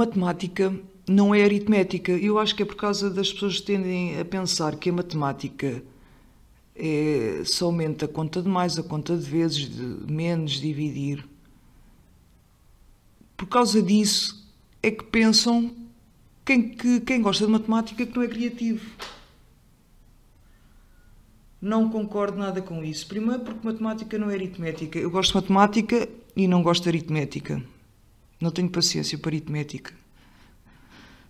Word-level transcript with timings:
matemática 0.00 0.74
não 1.06 1.34
é 1.34 1.44
aritmética. 1.44 2.12
Eu 2.12 2.38
acho 2.38 2.54
que 2.54 2.62
é 2.62 2.66
por 2.66 2.76
causa 2.76 3.10
das 3.10 3.32
pessoas 3.32 3.60
tendem 3.60 4.18
a 4.18 4.24
pensar 4.24 4.76
que 4.76 4.88
a 4.88 4.92
matemática 4.92 5.82
é 6.74 7.42
somente 7.44 8.04
a 8.04 8.08
conta 8.08 8.40
de 8.40 8.48
mais, 8.48 8.78
a 8.78 8.82
conta 8.82 9.16
de 9.16 9.24
vezes, 9.24 9.68
de 9.68 10.10
menos, 10.10 10.52
dividir. 10.52 11.26
Por 13.36 13.46
causa 13.46 13.82
disso 13.82 14.48
é 14.82 14.90
que 14.90 15.04
pensam 15.04 15.70
quem, 16.44 16.70
que, 16.70 17.00
quem 17.00 17.20
gosta 17.20 17.44
de 17.44 17.52
matemática 17.52 18.06
que 18.06 18.16
não 18.16 18.22
é 18.22 18.28
criativo. 18.28 18.86
Não 21.60 21.90
concordo 21.90 22.38
nada 22.38 22.62
com 22.62 22.82
isso. 22.82 23.06
Primeiro 23.06 23.42
porque 23.42 23.66
matemática 23.66 24.18
não 24.18 24.30
é 24.30 24.34
aritmética. 24.34 24.98
Eu 24.98 25.10
gosto 25.10 25.32
de 25.32 25.36
matemática 25.36 26.08
e 26.34 26.48
não 26.48 26.62
gosto 26.62 26.84
de 26.84 26.88
aritmética. 26.88 27.62
Não 28.40 28.50
tenho 28.50 28.70
paciência 28.70 29.18
para 29.18 29.30
aritmética. 29.30 29.92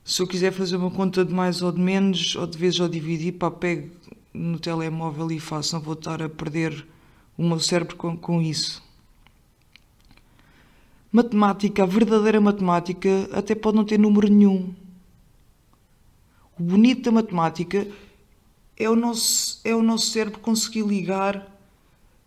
Se 0.05 0.23
eu 0.23 0.27
quiser 0.27 0.53
fazer 0.53 0.77
uma 0.77 0.91
conta 0.91 1.25
de 1.25 1.35
mais 1.35 1.61
ou 1.61 1.73
de 1.73 1.81
menos, 1.81 2.37
ou 2.37 2.47
de 2.47 2.57
vezes 2.57 2.79
ou 2.79 2.89
dividir, 2.89 3.33
pá, 3.33 3.51
pego 3.51 3.91
no 4.33 4.59
telemóvel 4.61 5.31
e 5.33 5.41
faço. 5.41 5.75
Não 5.75 5.83
vou 5.83 5.95
estar 5.95 6.23
a 6.23 6.29
perder 6.29 6.87
o 7.37 7.43
meu 7.43 7.59
cérebro 7.59 7.97
com, 7.97 8.17
com 8.17 8.41
isso. 8.41 8.83
Matemática, 11.11 11.83
a 11.83 11.87
verdadeira 11.87 12.41
matemática, 12.41 13.29
até 13.33 13.55
pode 13.55 13.77
não 13.77 13.85
ter 13.85 13.99
número 13.99 14.29
nenhum. 14.29 14.73
O 16.57 16.63
bonito 16.63 17.03
da 17.03 17.11
matemática 17.11 17.89
é 18.77 18.89
o 18.89 18.95
nosso, 18.95 19.61
é 19.65 19.75
o 19.75 19.83
nosso 19.83 20.11
cérebro 20.11 20.39
conseguir 20.39 20.83
ligar 20.83 21.59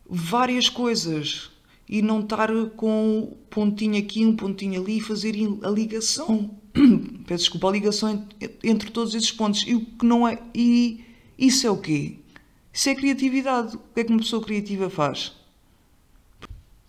várias 0.06 0.68
coisas 0.68 1.53
e 1.88 2.02
não 2.02 2.22
estar 2.22 2.50
com 2.76 3.20
um 3.20 3.38
pontinho 3.50 3.98
aqui, 3.98 4.26
um 4.26 4.36
pontinho 4.36 4.82
ali 4.82 4.98
e 4.98 5.02
fazer 5.02 5.36
a 5.64 5.70
ligação. 5.70 6.50
Peço 7.28 7.44
desculpa, 7.44 7.68
a 7.68 7.72
ligação 7.72 8.28
entre 8.64 8.92
todos 8.92 9.14
esses 9.14 9.32
pontos. 9.32 9.64
E 9.68 9.76
o 9.76 9.86
que 9.86 10.06
não 10.06 10.28
é. 10.28 10.42
E 10.56 11.04
isso 11.38 11.68
é 11.68 11.70
o 11.70 11.78
quê? 11.78 12.18
Isso 12.72 12.90
é 12.90 12.96
criatividade. 12.96 13.76
O 13.76 13.80
que 13.94 14.02
é 14.02 14.04
que 14.04 14.12
uma 14.12 14.20
pessoa 14.20 14.44
criativa 14.44 14.90
faz? 14.90 15.34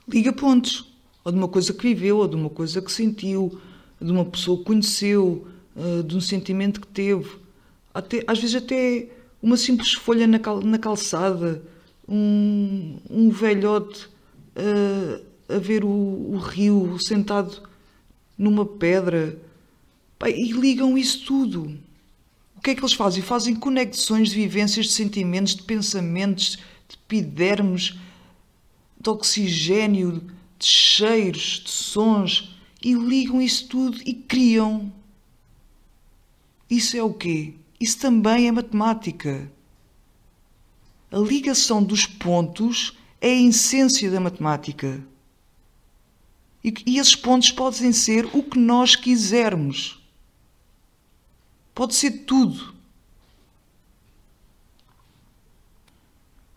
Liga 0.08 0.32
pontos. 0.32 0.92
Ou 1.24 1.32
de 1.32 1.38
uma 1.38 1.48
coisa 1.48 1.72
que 1.72 1.82
viveu, 1.82 2.18
ou 2.18 2.28
de 2.28 2.36
uma 2.36 2.50
coisa 2.50 2.80
que 2.80 2.92
sentiu, 2.92 3.58
de 4.00 4.10
uma 4.10 4.24
pessoa 4.24 4.58
que 4.58 4.64
conheceu, 4.64 5.46
eh, 5.76 6.02
de 6.02 6.16
um 6.16 6.20
sentimento 6.20 6.80
que 6.80 6.86
teve. 6.86 7.28
Até, 7.92 8.22
às 8.26 8.38
vezes 8.38 8.56
até 8.56 9.08
uma 9.42 9.56
simples 9.56 9.92
folha 9.92 10.26
na, 10.26 10.38
cal, 10.38 10.60
na 10.60 10.78
calçada, 10.78 11.62
um, 12.08 12.98
um 13.08 13.30
velhote 13.30 14.08
a, 14.56 15.54
a 15.56 15.58
ver 15.58 15.84
o, 15.84 15.88
o, 15.88 16.38
rio 16.38 16.98
sentado 16.98 17.62
numa 18.36 18.64
pedra. 18.64 19.38
e 20.26 20.52
ligam 20.52 20.96
isso 20.96 21.24
tudo. 21.24 21.78
O 22.56 22.60
que 22.60 22.70
é 22.70 22.74
que 22.74 22.80
eles 22.80 22.94
fazem? 22.94 23.22
Fazem 23.22 23.54
conexões 23.54 24.30
de 24.30 24.36
vivências, 24.36 24.86
de 24.86 24.92
sentimentos, 24.92 25.54
de 25.54 25.62
pensamentos, 25.62 26.58
de 26.88 26.96
epidermos, 26.96 27.98
de 29.00 29.10
oxigênio, 29.10 30.22
de 30.58 30.66
cheiros, 30.66 31.62
de 31.64 31.70
sons 31.70 32.54
e 32.84 32.92
ligam 32.92 33.40
isso 33.40 33.66
tudo 33.68 33.98
e 34.04 34.12
criam. 34.12 34.92
Isso 36.68 36.96
é 36.96 37.02
o 37.02 37.14
quê? 37.14 37.54
Isso 37.80 37.98
também 37.98 38.46
é 38.46 38.52
matemática. 38.52 39.50
A 41.10 41.18
ligação 41.18 41.82
dos 41.82 42.04
pontos 42.06 42.96
é 43.24 43.28
a 43.28 43.48
essência 43.48 44.10
da 44.10 44.20
matemática. 44.20 45.02
E, 46.62 46.74
e 46.84 46.98
esses 46.98 47.16
pontos 47.16 47.50
podem 47.50 47.90
ser 47.90 48.26
o 48.36 48.42
que 48.42 48.58
nós 48.58 48.96
quisermos. 48.96 49.98
Pode 51.74 51.94
ser 51.94 52.10
tudo. 52.26 52.74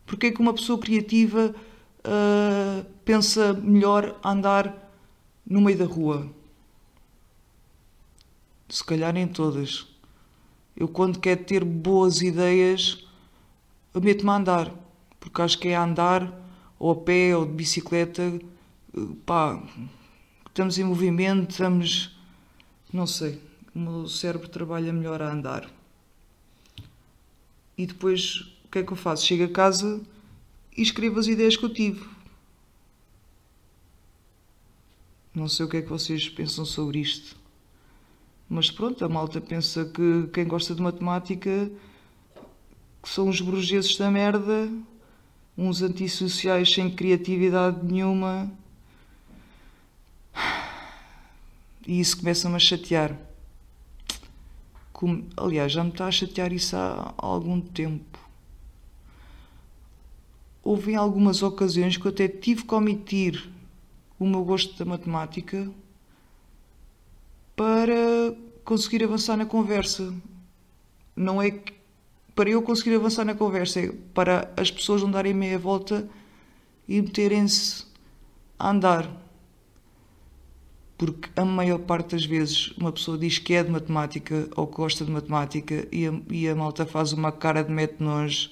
Porque 0.05 0.28
é 0.28 0.31
que 0.31 0.41
uma 0.41 0.53
pessoa 0.53 0.78
criativa 0.78 1.55
uh, 2.00 2.85
pensa 3.05 3.53
melhor 3.53 4.19
andar 4.22 4.91
no 5.45 5.61
meio 5.61 5.78
da 5.78 5.85
rua? 5.85 6.29
Se 8.67 8.84
calhar 8.84 9.13
nem 9.13 9.25
todas. 9.25 9.88
Eu, 10.75 10.89
quando 10.89 11.17
quero 11.17 11.45
ter 11.45 11.63
boas 11.63 12.22
ideias, 12.22 13.07
meto-me 13.95 14.31
a 14.31 14.35
andar, 14.35 14.73
porque 15.17 15.41
acho 15.41 15.57
que 15.57 15.69
é 15.69 15.75
andar, 15.78 16.45
ou 16.79 16.91
a 16.91 16.95
pé, 16.95 17.35
ou 17.35 17.45
de 17.45 17.53
bicicleta, 17.53 18.39
pá, 19.25 19.61
estamos 20.47 20.77
em 20.77 20.83
movimento, 20.83 21.51
estamos. 21.51 22.17
não 22.91 23.07
sei, 23.07 23.41
o 23.75 23.79
meu 23.79 24.07
cérebro 24.07 24.47
trabalha 24.49 24.93
melhor 24.93 25.21
a 25.21 25.31
andar. 25.31 25.69
E 27.77 27.85
depois, 27.85 28.41
o 28.66 28.69
que 28.71 28.79
é 28.79 28.83
que 28.83 28.91
eu 28.91 28.97
faço? 28.97 29.25
Chego 29.25 29.43
a 29.43 29.49
casa 29.49 30.01
e 30.75 30.81
escrevo 30.81 31.19
as 31.19 31.27
ideias 31.27 31.55
que 31.55 31.63
eu 31.63 31.73
tive. 31.73 32.03
Não 35.33 35.47
sei 35.47 35.66
o 35.66 35.69
que 35.69 35.77
é 35.77 35.81
que 35.83 35.89
vocês 35.89 36.27
pensam 36.29 36.66
sobre 36.66 36.99
isto. 36.99 37.37
Mas 38.49 38.71
pronto, 38.71 39.05
a 39.05 39.09
malta 39.09 39.39
pensa 39.39 39.85
que 39.85 40.27
quem 40.33 40.47
gosta 40.47 40.73
de 40.73 40.81
matemática 40.81 41.69
que 43.03 43.09
são 43.09 43.29
os 43.29 43.39
burgueses 43.39 43.95
da 43.97 44.09
merda, 44.09 44.69
uns 45.57 45.81
antissociais 45.81 46.72
sem 46.72 46.90
criatividade 46.90 47.84
nenhuma. 47.84 48.51
E 51.85 52.00
isso 52.00 52.18
começa-me 52.18 52.56
a 52.56 52.59
chatear. 52.59 53.18
Como, 54.94 55.25
aliás, 55.35 55.72
já 55.72 55.84
me 55.84 55.90
está 55.90 56.06
a 56.06 56.12
chatear 56.12 56.53
isso 56.53 56.75
há 56.75 57.13
algum 57.17 57.59
tempo. 57.59 58.19
Houve 60.63 60.91
em 60.91 60.96
algumas 60.96 61.41
ocasiões 61.41 61.97
que 61.97 62.06
eu 62.06 62.12
até 62.12 62.28
tive 62.28 62.66
que 62.66 62.75
omitir 62.75 63.50
o 64.19 64.28
meu 64.28 64.44
gosto 64.44 64.78
da 64.78 64.84
matemática 64.84 65.72
para 67.56 68.35
conseguir 68.66 69.03
avançar 69.03 69.38
na 69.38 69.46
conversa. 69.46 70.13
Não 71.16 71.41
é 71.41 71.51
que 71.51 71.76
para 72.37 72.51
eu 72.51 72.61
conseguir 72.61 72.93
avançar 72.93 73.25
na 73.25 73.33
conversa, 73.33 73.79
é 73.79 73.91
para 74.13 74.53
as 74.55 74.69
pessoas 74.69 75.01
não 75.01 75.09
darem 75.09 75.33
meia 75.33 75.57
volta 75.57 76.07
e 76.87 77.01
meterem-se 77.01 77.83
a 78.59 78.69
andar. 78.69 79.11
Porque 80.95 81.31
a 81.35 81.43
maior 81.43 81.79
parte 81.79 82.11
das 82.11 82.25
vezes 82.25 82.67
uma 82.77 82.91
pessoa 82.91 83.17
diz 83.17 83.39
que 83.39 83.55
é 83.55 83.63
de 83.63 83.71
matemática 83.71 84.47
ou 84.55 84.67
gosta 84.67 85.03
de 85.03 85.09
matemática 85.09 85.87
e 85.91 86.07
a, 86.07 86.13
e 86.29 86.47
a 86.47 86.55
malta 86.55 86.85
faz 86.85 87.11
uma 87.11 87.31
cara 87.31 87.63
de 87.63 87.71
mete 87.71 88.03
nojo 88.03 88.51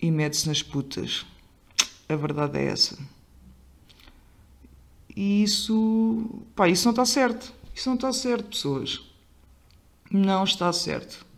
e 0.00 0.10
mete-se 0.10 0.48
nas 0.48 0.62
putas. 0.62 1.26
A 2.08 2.16
verdade 2.16 2.58
é 2.58 2.64
essa. 2.68 2.98
E 5.14 5.42
isso, 5.42 6.26
pá, 6.56 6.70
isso 6.70 6.86
não 6.86 6.92
está 6.92 7.04
certo. 7.04 7.52
Isso 7.74 7.86
não 7.90 7.96
está 7.96 8.10
certo, 8.14 8.48
pessoas. 8.48 9.02
Não 10.10 10.42
está 10.44 10.72
certo. 10.72 11.33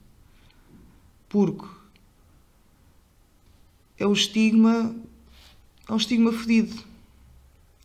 Porque 1.29 1.67
é 3.99 4.07
o 4.07 4.13
estigma, 4.13 4.95
é 5.89 5.93
um 5.93 5.97
estigma 5.97 6.33
fedido. 6.33 6.85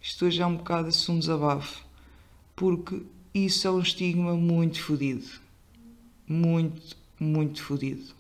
Isto 0.02 0.26
hoje 0.26 0.42
é 0.42 0.46
um 0.46 0.58
bocado 0.58 0.90
assim 0.90 1.12
um 1.12 1.20
desabafo. 1.20 1.84
Porque 2.56 3.02
isso 3.34 3.68
é 3.68 3.72
um 3.72 3.80
estigma 3.80 4.36
muito 4.36 4.82
fodido. 4.82 5.28
Muito, 6.28 6.98
muito 7.20 7.64
fodido. 7.64 8.14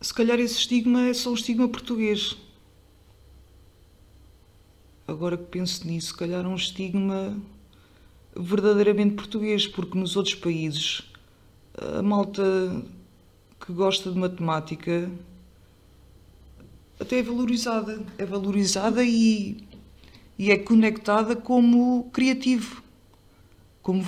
Se 0.00 0.14
calhar 0.14 0.38
esse 0.38 0.58
estigma 0.58 1.08
é 1.08 1.14
só 1.14 1.30
um 1.30 1.34
estigma 1.34 1.68
português. 1.68 2.36
Agora 5.06 5.36
que 5.36 5.44
penso 5.44 5.86
nisso, 5.86 6.08
se 6.08 6.14
calhar 6.14 6.44
é 6.44 6.48
um 6.48 6.54
estigma 6.54 7.36
verdadeiramente 8.36 9.16
português, 9.16 9.66
porque 9.66 9.98
nos 9.98 10.16
outros 10.16 10.34
países 10.34 11.02
a 11.74 12.02
malta 12.02 12.42
que 13.68 13.72
gosta 13.74 14.10
de 14.10 14.18
matemática 14.18 15.10
até 16.98 17.18
é 17.18 17.22
valorizada. 17.22 18.02
É 18.16 18.24
valorizada 18.24 19.04
e, 19.04 19.58
e 20.38 20.50
é 20.50 20.56
conectada 20.56 21.36
como 21.36 22.08
criativo. 22.10 22.82
Como, 23.82 24.02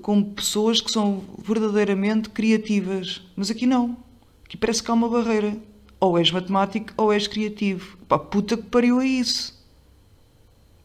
como 0.00 0.26
pessoas 0.26 0.80
que 0.80 0.92
são 0.92 1.24
verdadeiramente 1.42 2.30
criativas. 2.30 3.20
Mas 3.34 3.50
aqui 3.50 3.66
não. 3.66 3.96
Aqui 4.44 4.56
parece 4.56 4.80
que 4.80 4.88
há 4.92 4.94
uma 4.94 5.08
barreira. 5.08 5.58
Ou 5.98 6.16
és 6.16 6.30
matemático 6.30 6.92
ou 6.96 7.12
és 7.12 7.26
criativo. 7.26 7.98
Pá, 8.06 8.16
puta 8.16 8.56
que 8.56 8.62
pariu 8.62 9.00
é 9.00 9.06
isso. 9.06 9.60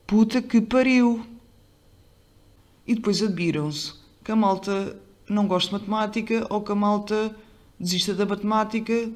Puta 0.07 0.42
que 0.42 0.60
pariu. 0.60 1.24
E 2.88 2.95
depois 2.95 3.21
admiram-se 3.21 3.94
que 4.24 4.31
a 4.31 4.36
malta 4.36 5.00
não 5.30 5.45
gosta 5.45 5.78
de 5.78 5.88
matemática 5.88 6.48
ou 6.50 6.62
que 6.62 6.71
a 6.71 6.75
malta 6.75 7.36
desista 7.80 8.13
da 8.13 8.25
matemática. 8.25 9.12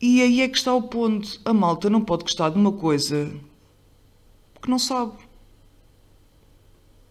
E 0.00 0.22
aí 0.22 0.40
é 0.40 0.48
que 0.48 0.56
está 0.56 0.74
o 0.74 0.82
ponto. 0.82 1.40
A 1.44 1.52
malta 1.52 1.90
não 1.90 2.00
pode 2.02 2.24
gostar 2.24 2.50
de 2.50 2.56
uma 2.56 2.72
coisa 2.72 3.32
que 4.62 4.70
não 4.70 4.78
sabe. 4.78 5.14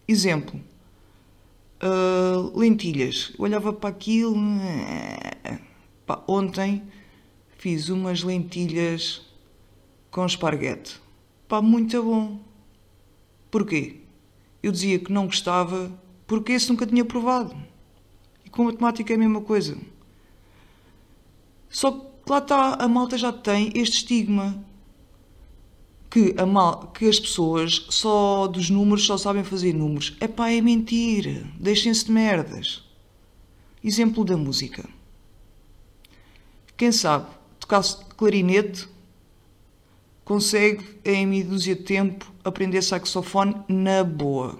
Exemplo. 0.08 0.60
Uh, 1.82 2.58
lentilhas. 2.58 3.32
Eu 3.38 3.44
olhava 3.44 3.72
para 3.72 3.90
aquilo. 3.90 4.34
Pá, 6.04 6.22
ontem 6.26 6.82
fiz 7.56 7.88
umas 7.88 8.22
lentilhas 8.22 9.22
com 10.10 10.26
esparguete. 10.26 11.00
Pá, 11.46 11.62
muito 11.62 12.02
bom. 12.02 12.40
Porquê? 13.50 14.00
Eu 14.62 14.72
dizia 14.72 14.98
que 14.98 15.12
não 15.12 15.26
gostava 15.26 15.90
porque 16.26 16.52
esse 16.52 16.68
nunca 16.68 16.86
tinha 16.86 17.04
provado. 17.04 17.56
E 18.50 18.52
com 18.52 18.64
matemática 18.64 19.12
é 19.12 19.16
a 19.16 19.18
mesma 19.18 19.40
coisa. 19.40 19.78
Só 21.68 21.92
que 21.92 22.28
lá 22.28 22.38
está, 22.38 22.74
a 22.74 22.88
malta 22.88 23.16
já 23.16 23.32
tem 23.32 23.70
este 23.76 23.98
estigma 23.98 24.64
que, 26.10 26.34
a 26.36 26.44
mal, 26.44 26.88
que 26.88 27.08
as 27.08 27.20
pessoas 27.20 27.86
só 27.88 28.48
dos 28.48 28.68
números 28.68 29.06
só 29.06 29.16
sabem 29.16 29.44
fazer 29.44 29.72
números. 29.72 30.16
É 30.20 30.26
pá, 30.26 30.50
é 30.50 30.60
mentira. 30.60 31.44
Deixem-se 31.58 32.06
de 32.06 32.10
merdas. 32.10 32.82
Exemplo 33.82 34.24
da 34.24 34.36
música. 34.36 34.88
Quem 36.76 36.90
sabe 36.90 37.26
tocar 37.60 37.82
clarinete 38.16 38.88
consegue 40.24 40.98
em 41.04 41.26
meia 41.26 41.44
dúzia 41.44 41.76
de 41.76 41.82
tempo 41.82 42.32
aprender 42.42 42.82
saxofone 42.82 43.54
na 43.68 44.02
boa. 44.02 44.58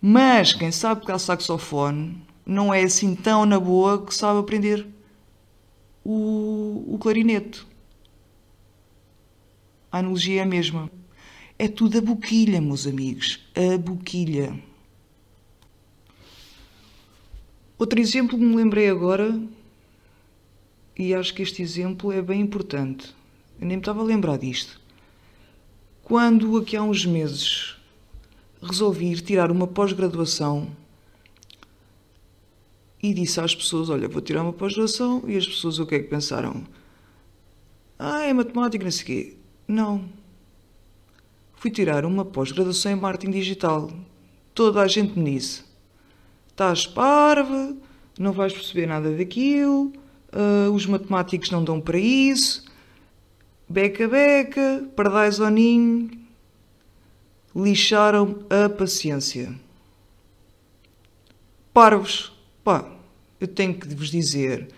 Mas 0.00 0.52
quem 0.52 0.70
sabe 0.70 1.00
tocar 1.00 1.18
saxofone 1.18 2.22
não 2.50 2.74
é 2.74 2.82
assim 2.82 3.14
tão 3.14 3.46
na 3.46 3.60
boa 3.60 4.04
que 4.04 4.12
sabe 4.12 4.40
aprender 4.40 4.84
o, 6.04 6.84
o 6.94 6.98
clarinete. 6.98 7.64
A 9.92 9.98
analogia 9.98 10.40
é 10.40 10.42
a 10.42 10.46
mesma. 10.46 10.90
É 11.56 11.68
tudo 11.68 11.98
a 11.98 12.00
boquilha, 12.00 12.60
meus 12.60 12.88
amigos. 12.88 13.38
A 13.54 13.78
boquilha. 13.78 14.60
Outro 17.78 18.00
exemplo 18.00 18.36
que 18.36 18.44
me 18.44 18.56
lembrei 18.56 18.90
agora, 18.90 19.40
e 20.98 21.14
acho 21.14 21.32
que 21.32 21.42
este 21.42 21.62
exemplo 21.62 22.10
é 22.10 22.20
bem 22.20 22.40
importante. 22.40 23.14
Eu 23.60 23.66
nem 23.68 23.76
me 23.76 23.80
estava 23.80 24.00
a 24.00 24.04
lembrar 24.04 24.38
disto. 24.38 24.80
Quando, 26.02 26.56
aqui 26.56 26.76
há 26.76 26.82
uns 26.82 27.06
meses, 27.06 27.76
resolvi 28.60 29.12
ir 29.12 29.20
tirar 29.20 29.52
uma 29.52 29.68
pós-graduação 29.68 30.68
e 33.02 33.14
disse 33.14 33.40
às 33.40 33.54
pessoas: 33.54 33.88
Olha, 33.88 34.08
vou 34.08 34.20
tirar 34.20 34.42
uma 34.42 34.52
pós-graduação. 34.52 35.22
E 35.26 35.36
as 35.36 35.46
pessoas 35.46 35.78
o 35.78 35.86
que 35.86 35.94
é 35.94 35.98
que 36.00 36.08
pensaram? 36.08 36.64
Ah, 37.98 38.22
é 38.22 38.32
matemática, 38.32 38.84
não 38.84 38.90
sei 38.90 39.02
o 39.02 39.06
quê. 39.06 39.36
Não. 39.66 40.04
Fui 41.54 41.70
tirar 41.70 42.04
uma 42.04 42.24
pós-graduação 42.24 42.92
em 42.92 42.96
marketing 42.96 43.32
digital. 43.32 43.90
Toda 44.54 44.80
a 44.80 44.86
gente 44.86 45.18
me 45.18 45.32
disse: 45.32 45.64
Estás 46.48 46.86
parva, 46.86 47.76
não 48.18 48.32
vais 48.32 48.52
perceber 48.52 48.86
nada 48.86 49.10
daquilo, 49.16 49.92
uh, 50.32 50.70
os 50.72 50.86
matemáticos 50.86 51.50
não 51.50 51.64
dão 51.64 51.80
para 51.80 51.98
isso, 51.98 52.64
beca 53.68 54.08
beca, 54.08 54.86
pardais 54.94 55.40
ao 55.40 55.50
ninho. 55.50 56.10
Lixaram 57.54 58.44
a 58.48 58.68
paciência. 58.68 59.52
Parvos 61.74 62.32
Pá, 62.62 62.90
eu 63.40 63.48
tenho 63.48 63.74
que 63.74 63.94
vos 63.94 64.10
dizer, 64.10 64.68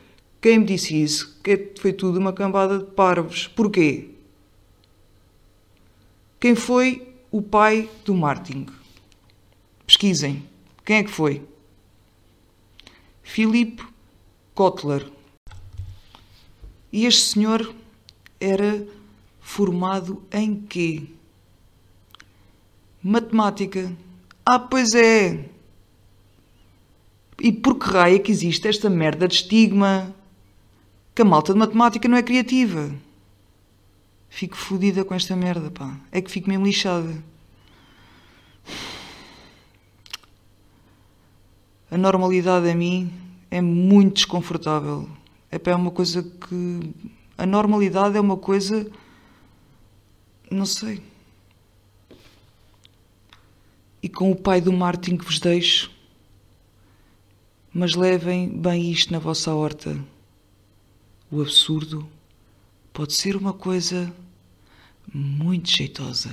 quem 0.41 0.59
me 0.59 0.65
disse 0.65 1.01
isso, 1.01 1.39
que 1.43 1.73
foi 1.81 1.93
tudo 1.93 2.19
uma 2.19 2.33
cambada 2.33 2.79
de 2.79 2.85
parvos. 2.85 3.47
Porquê? 3.49 4.11
Quem 6.41 6.55
foi 6.57 7.15
o 7.31 7.41
pai 7.41 7.89
do 8.05 8.15
Martin? 8.15 8.67
Pesquisem. 9.87 10.43
Quem 10.85 10.97
é 10.97 11.05
que 11.05 11.11
foi? 11.11 11.47
Philip 13.23 13.85
Kotler. 14.55 15.09
E 16.93 17.07
este 17.07 17.35
senhor 17.35 17.75
era 18.41 18.85
formado 19.41 20.23
em 20.33 20.57
quê? 20.57 21.05
Matemática. 23.03 23.93
Ah, 24.45 24.59
pois 24.59 24.95
é! 24.95 25.49
E 27.41 27.53
por 27.53 27.79
que 27.79 27.87
raio 27.87 28.17
é 28.17 28.19
que 28.19 28.31
existe 28.31 28.69
esta 28.69 28.91
merda 28.91 29.27
de 29.27 29.35
estigma? 29.35 30.15
Que 31.15 31.23
a 31.23 31.25
malta 31.25 31.53
de 31.53 31.59
matemática 31.59 32.09
não 32.09 32.17
é 32.17 32.23
criativa. 32.23 32.93
Fico 34.29 34.57
fodida 34.57 35.05
com 35.05 35.15
esta 35.15 35.37
merda, 35.37 35.71
pá. 35.71 35.99
É 36.11 36.21
que 36.21 36.31
fico 36.31 36.49
mesmo 36.49 36.65
lixada. 36.65 37.23
A 41.91 41.99
normalidade 41.99 42.71
a 42.71 42.75
mim 42.75 43.13
é 43.51 43.61
muito 43.61 44.15
desconfortável. 44.15 45.09
É 45.51 45.59
pá, 45.59 45.73
é 45.73 45.75
uma 45.75 45.91
coisa 45.91 46.23
que. 46.23 46.95
A 47.37 47.45
normalidade 47.45 48.17
é 48.17 48.21
uma 48.21 48.37
coisa. 48.37 48.91
Não 50.51 50.65
sei. 50.65 51.03
E 54.03 54.09
com 54.09 54.31
o 54.31 54.37
pai 54.37 54.61
do 54.61 54.73
Martin 54.73 55.17
que 55.17 55.25
vos 55.25 55.39
deixo 55.39 55.91
mas 57.73 57.95
levem 57.95 58.49
bem 58.49 58.91
isto 58.91 59.13
na 59.13 59.19
vossa 59.19 59.55
horta. 59.55 59.97
O 61.31 61.41
absurdo 61.41 62.07
pode 62.93 63.15
ser 63.15 63.37
uma 63.37 63.53
coisa 63.53 64.13
muito 65.13 65.71
jeitosa. 65.71 66.31